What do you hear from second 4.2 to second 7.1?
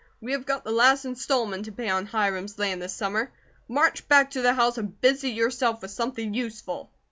to the house and busy yourself with something useful!"